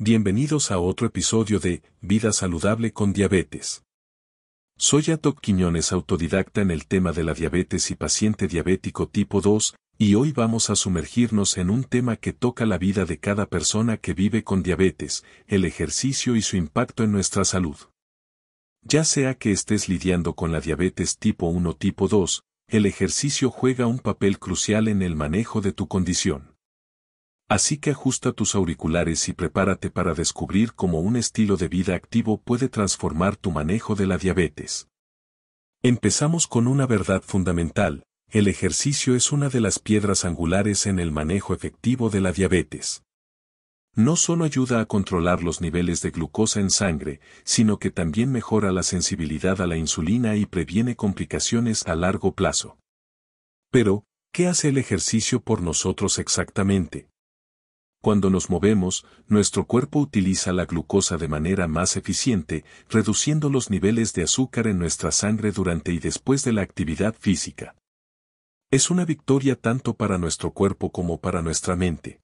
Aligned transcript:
Bienvenidos 0.00 0.72
a 0.72 0.80
otro 0.80 1.06
episodio 1.06 1.60
de 1.60 1.80
Vida 2.00 2.32
Saludable 2.32 2.92
con 2.92 3.12
Diabetes. 3.12 3.84
Soy 4.76 5.12
Atok 5.12 5.40
Quiñones, 5.40 5.92
autodidacta 5.92 6.62
en 6.62 6.72
el 6.72 6.88
tema 6.88 7.12
de 7.12 7.22
la 7.22 7.32
diabetes 7.32 7.92
y 7.92 7.94
paciente 7.94 8.48
diabético 8.48 9.08
tipo 9.08 9.40
2, 9.40 9.76
y 9.96 10.16
hoy 10.16 10.32
vamos 10.32 10.68
a 10.68 10.74
sumergirnos 10.74 11.58
en 11.58 11.70
un 11.70 11.84
tema 11.84 12.16
que 12.16 12.32
toca 12.32 12.66
la 12.66 12.76
vida 12.76 13.04
de 13.04 13.20
cada 13.20 13.46
persona 13.46 13.96
que 13.96 14.14
vive 14.14 14.42
con 14.42 14.64
diabetes, 14.64 15.22
el 15.46 15.64
ejercicio 15.64 16.34
y 16.34 16.42
su 16.42 16.56
impacto 16.56 17.04
en 17.04 17.12
nuestra 17.12 17.44
salud. 17.44 17.76
Ya 18.82 19.04
sea 19.04 19.34
que 19.34 19.52
estés 19.52 19.88
lidiando 19.88 20.34
con 20.34 20.50
la 20.50 20.60
diabetes 20.60 21.18
tipo 21.18 21.46
1 21.46 21.70
o 21.70 21.76
tipo 21.76 22.08
2, 22.08 22.42
el 22.66 22.86
ejercicio 22.86 23.48
juega 23.48 23.86
un 23.86 24.00
papel 24.00 24.40
crucial 24.40 24.88
en 24.88 25.02
el 25.02 25.14
manejo 25.14 25.60
de 25.60 25.72
tu 25.72 25.86
condición. 25.86 26.53
Así 27.48 27.78
que 27.78 27.90
ajusta 27.90 28.32
tus 28.32 28.54
auriculares 28.54 29.28
y 29.28 29.34
prepárate 29.34 29.90
para 29.90 30.14
descubrir 30.14 30.72
cómo 30.72 31.00
un 31.00 31.16
estilo 31.16 31.56
de 31.56 31.68
vida 31.68 31.94
activo 31.94 32.38
puede 32.40 32.68
transformar 32.68 33.36
tu 33.36 33.50
manejo 33.50 33.94
de 33.94 34.06
la 34.06 34.16
diabetes. 34.16 34.88
Empezamos 35.82 36.46
con 36.46 36.66
una 36.66 36.86
verdad 36.86 37.22
fundamental, 37.22 38.04
el 38.30 38.48
ejercicio 38.48 39.14
es 39.14 39.30
una 39.30 39.50
de 39.50 39.60
las 39.60 39.78
piedras 39.78 40.24
angulares 40.24 40.86
en 40.86 40.98
el 40.98 41.12
manejo 41.12 41.52
efectivo 41.52 42.08
de 42.08 42.22
la 42.22 42.32
diabetes. 42.32 43.02
No 43.94 44.16
solo 44.16 44.44
ayuda 44.44 44.80
a 44.80 44.86
controlar 44.86 45.42
los 45.42 45.60
niveles 45.60 46.00
de 46.00 46.10
glucosa 46.10 46.58
en 46.60 46.70
sangre, 46.70 47.20
sino 47.44 47.78
que 47.78 47.90
también 47.90 48.32
mejora 48.32 48.72
la 48.72 48.82
sensibilidad 48.82 49.60
a 49.60 49.68
la 49.68 49.76
insulina 49.76 50.34
y 50.34 50.46
previene 50.46 50.96
complicaciones 50.96 51.86
a 51.86 51.94
largo 51.94 52.34
plazo. 52.34 52.76
Pero, 53.70 54.04
¿qué 54.32 54.48
hace 54.48 54.70
el 54.70 54.78
ejercicio 54.78 55.40
por 55.40 55.60
nosotros 55.60 56.18
exactamente? 56.18 57.06
Cuando 58.04 58.28
nos 58.28 58.50
movemos, 58.50 59.06
nuestro 59.28 59.66
cuerpo 59.66 59.98
utiliza 59.98 60.52
la 60.52 60.66
glucosa 60.66 61.16
de 61.16 61.26
manera 61.26 61.68
más 61.68 61.96
eficiente, 61.96 62.62
reduciendo 62.90 63.48
los 63.48 63.70
niveles 63.70 64.12
de 64.12 64.24
azúcar 64.24 64.66
en 64.66 64.78
nuestra 64.78 65.10
sangre 65.10 65.52
durante 65.52 65.90
y 65.90 66.00
después 66.00 66.44
de 66.44 66.52
la 66.52 66.60
actividad 66.60 67.14
física. 67.18 67.76
Es 68.70 68.90
una 68.90 69.06
victoria 69.06 69.56
tanto 69.56 69.94
para 69.94 70.18
nuestro 70.18 70.50
cuerpo 70.50 70.92
como 70.92 71.18
para 71.18 71.40
nuestra 71.40 71.76
mente. 71.76 72.20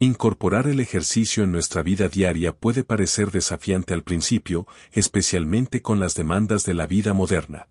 Incorporar 0.00 0.66
el 0.66 0.80
ejercicio 0.80 1.44
en 1.44 1.52
nuestra 1.52 1.84
vida 1.84 2.08
diaria 2.08 2.52
puede 2.52 2.82
parecer 2.82 3.30
desafiante 3.30 3.94
al 3.94 4.02
principio, 4.02 4.66
especialmente 4.90 5.82
con 5.82 6.00
las 6.00 6.16
demandas 6.16 6.64
de 6.64 6.74
la 6.74 6.88
vida 6.88 7.12
moderna. 7.12 7.68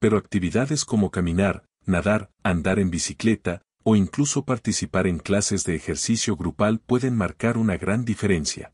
Pero 0.00 0.18
actividades 0.18 0.84
como 0.84 1.12
caminar, 1.12 1.66
nadar, 1.84 2.32
andar 2.42 2.80
en 2.80 2.90
bicicleta, 2.90 3.62
o 3.88 3.94
incluso 3.94 4.44
participar 4.44 5.06
en 5.06 5.20
clases 5.20 5.62
de 5.62 5.76
ejercicio 5.76 6.36
grupal 6.36 6.80
pueden 6.80 7.14
marcar 7.14 7.56
una 7.56 7.76
gran 7.76 8.04
diferencia. 8.04 8.72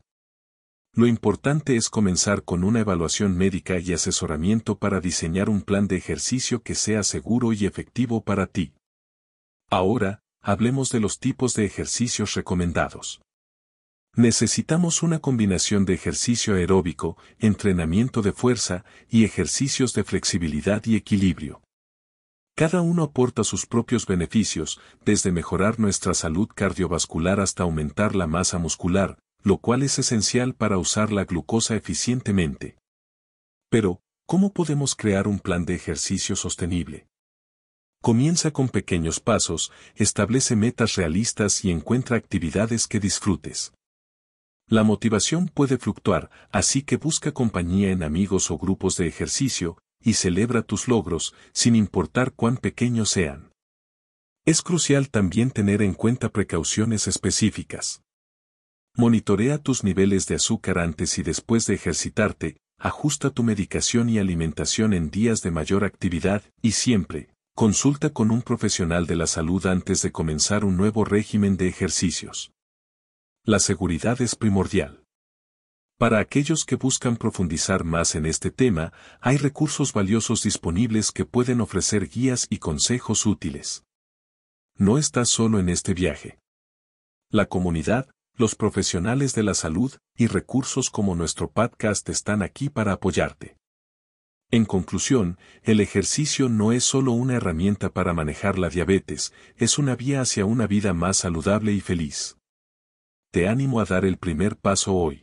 Lo 0.95 1.05
importante 1.05 1.75
es 1.75 1.91
comenzar 1.91 2.43
con 2.43 2.63
una 2.63 2.79
evaluación 2.79 3.37
médica 3.37 3.77
y 3.77 3.93
asesoramiento 3.93 4.79
para 4.79 5.01
diseñar 5.01 5.51
un 5.51 5.61
plan 5.61 5.87
de 5.87 5.97
ejercicio 5.97 6.63
que 6.63 6.73
sea 6.73 7.03
seguro 7.03 7.53
y 7.53 7.67
efectivo 7.67 8.23
para 8.23 8.47
ti. 8.47 8.73
Ahora, 9.69 10.23
hablemos 10.41 10.89
de 10.89 10.99
los 10.99 11.19
tipos 11.19 11.53
de 11.53 11.65
ejercicios 11.65 12.33
recomendados. 12.33 13.21
Necesitamos 14.15 15.03
una 15.03 15.19
combinación 15.19 15.85
de 15.85 15.93
ejercicio 15.93 16.55
aeróbico, 16.55 17.17
entrenamiento 17.37 18.23
de 18.23 18.31
fuerza 18.31 18.83
y 19.09 19.25
ejercicios 19.25 19.93
de 19.93 20.03
flexibilidad 20.03 20.83
y 20.85 20.95
equilibrio. 20.95 21.61
Cada 22.55 22.81
uno 22.81 23.03
aporta 23.03 23.43
sus 23.43 23.65
propios 23.65 24.05
beneficios, 24.05 24.79
desde 25.03 25.31
mejorar 25.31 25.79
nuestra 25.79 26.13
salud 26.13 26.47
cardiovascular 26.53 27.39
hasta 27.39 27.63
aumentar 27.63 28.15
la 28.15 28.27
masa 28.27 28.59
muscular, 28.59 29.17
lo 29.41 29.57
cual 29.57 29.81
es 29.81 29.97
esencial 29.97 30.53
para 30.53 30.77
usar 30.77 31.11
la 31.11 31.25
glucosa 31.25 31.75
eficientemente. 31.75 32.77
Pero, 33.69 34.01
¿cómo 34.27 34.53
podemos 34.53 34.95
crear 34.95 35.27
un 35.27 35.39
plan 35.39 35.65
de 35.65 35.73
ejercicio 35.73 36.35
sostenible? 36.35 37.07
Comienza 38.03 38.51
con 38.51 38.69
pequeños 38.69 39.19
pasos, 39.19 39.71
establece 39.95 40.55
metas 40.55 40.95
realistas 40.95 41.65
y 41.65 41.71
encuentra 41.71 42.17
actividades 42.17 42.85
que 42.85 42.99
disfrutes. 42.99 43.73
La 44.67 44.83
motivación 44.83 45.47
puede 45.47 45.77
fluctuar, 45.77 46.29
así 46.51 46.83
que 46.83 46.97
busca 46.97 47.31
compañía 47.31 47.89
en 47.89 48.03
amigos 48.03 48.51
o 48.51 48.57
grupos 48.59 48.95
de 48.97 49.07
ejercicio, 49.07 49.77
y 50.03 50.13
celebra 50.13 50.61
tus 50.61 50.87
logros, 50.87 51.33
sin 51.53 51.75
importar 51.75 52.33
cuán 52.33 52.57
pequeños 52.57 53.09
sean. 53.09 53.51
Es 54.45 54.61
crucial 54.61 55.09
también 55.09 55.51
tener 55.51 55.81
en 55.81 55.93
cuenta 55.93 56.29
precauciones 56.29 57.07
específicas. 57.07 58.01
Monitorea 58.95 59.57
tus 59.57 59.83
niveles 59.83 60.27
de 60.27 60.35
azúcar 60.35 60.77
antes 60.77 61.17
y 61.17 61.23
después 61.23 61.65
de 61.65 61.75
ejercitarte, 61.75 62.57
ajusta 62.77 63.29
tu 63.29 63.41
medicación 63.41 64.09
y 64.09 64.19
alimentación 64.19 64.93
en 64.93 65.09
días 65.09 65.41
de 65.41 65.51
mayor 65.51 65.85
actividad 65.85 66.43
y 66.61 66.73
siempre, 66.73 67.29
consulta 67.55 68.09
con 68.09 68.31
un 68.31 68.41
profesional 68.41 69.07
de 69.07 69.15
la 69.15 69.27
salud 69.27 69.65
antes 69.65 70.01
de 70.01 70.11
comenzar 70.11 70.65
un 70.65 70.75
nuevo 70.75 71.05
régimen 71.05 71.55
de 71.55 71.67
ejercicios. 71.69 72.51
La 73.45 73.59
seguridad 73.59 74.21
es 74.21 74.35
primordial. 74.35 75.02
Para 75.97 76.19
aquellos 76.19 76.65
que 76.65 76.75
buscan 76.75 77.17
profundizar 77.17 77.83
más 77.83 78.15
en 78.15 78.25
este 78.25 78.51
tema, 78.51 78.93
hay 79.21 79.37
recursos 79.37 79.93
valiosos 79.93 80.43
disponibles 80.43 81.11
que 81.11 81.25
pueden 81.25 81.61
ofrecer 81.61 82.09
guías 82.09 82.47
y 82.49 82.57
consejos 82.57 83.25
útiles. 83.25 83.85
No 84.75 84.97
estás 84.97 85.29
solo 85.29 85.59
en 85.59 85.69
este 85.69 85.93
viaje. 85.93 86.39
La 87.29 87.45
comunidad, 87.45 88.09
los 88.35 88.55
profesionales 88.55 89.35
de 89.35 89.43
la 89.43 89.53
salud 89.53 89.93
y 90.17 90.27
recursos 90.27 90.89
como 90.89 91.15
nuestro 91.15 91.51
podcast 91.51 92.09
están 92.09 92.41
aquí 92.41 92.69
para 92.69 92.93
apoyarte. 92.93 93.57
En 94.49 94.65
conclusión, 94.65 95.37
el 95.63 95.79
ejercicio 95.79 96.49
no 96.49 96.71
es 96.71 96.83
solo 96.83 97.11
una 97.11 97.35
herramienta 97.35 97.91
para 97.91 98.13
manejar 98.13 98.59
la 98.59 98.69
diabetes, 98.69 99.33
es 99.57 99.77
una 99.77 99.95
vía 99.95 100.21
hacia 100.21 100.45
una 100.45 100.67
vida 100.67 100.93
más 100.93 101.17
saludable 101.17 101.71
y 101.73 101.81
feliz. 101.81 102.37
Te 103.31 103.47
animo 103.47 103.79
a 103.79 103.85
dar 103.85 104.05
el 104.05 104.17
primer 104.17 104.55
paso 104.57 104.93
hoy. 104.93 105.22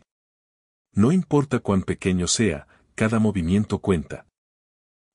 No 0.93 1.12
importa 1.12 1.61
cuán 1.61 1.83
pequeño 1.83 2.27
sea, 2.27 2.67
cada 2.95 3.19
movimiento 3.19 3.78
cuenta. 3.78 4.27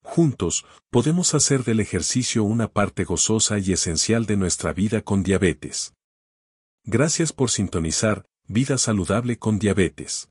Juntos, 0.04 0.66
podemos 0.92 1.34
hacer 1.34 1.64
del 1.64 1.80
ejercicio 1.80 2.44
una 2.44 2.68
parte 2.68 3.04
gozosa 3.04 3.58
y 3.60 3.74
esencial 3.74 4.26
de 4.26 4.38
nuestra 4.38 4.72
vida 4.72 5.02
con 5.02 5.24
diabetes. 5.24 5.94
Gracias 6.84 7.34
por 7.34 7.50
sintonizar, 7.50 8.26
Vida 8.48 8.78
Saludable 8.78 9.38
con 9.38 9.58
Diabetes. 9.58 10.30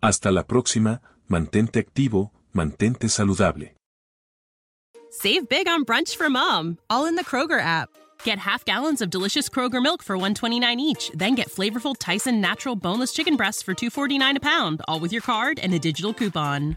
Hasta 0.00 0.30
la 0.30 0.46
próxima, 0.46 1.02
mantente 1.26 1.80
activo, 1.80 2.32
mantente 2.52 3.08
saludable. 3.08 3.74
Save 5.10 5.48
big 5.48 5.68
on 5.68 5.84
brunch 5.84 6.16
for 6.16 6.28
mom, 6.28 6.78
all 6.88 7.06
in 7.06 7.16
the 7.16 7.24
Kroger 7.24 7.60
app. 7.60 7.88
Get 8.24 8.38
half 8.38 8.64
gallons 8.64 9.00
of 9.00 9.10
delicious 9.10 9.48
Kroger 9.48 9.82
milk 9.82 10.02
for 10.02 10.16
129 10.16 10.80
each, 10.80 11.10
then 11.14 11.34
get 11.34 11.50
flavorful 11.50 11.94
Tyson 11.98 12.40
natural 12.40 12.76
boneless 12.76 13.12
chicken 13.12 13.36
breasts 13.36 13.62
for 13.62 13.74
249 13.74 14.36
a 14.36 14.40
pound, 14.40 14.82
all 14.86 15.00
with 15.00 15.12
your 15.12 15.22
card 15.22 15.58
and 15.58 15.72
a 15.74 15.78
digital 15.78 16.12
coupon. 16.14 16.76